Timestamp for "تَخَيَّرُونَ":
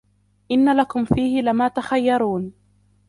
1.67-2.53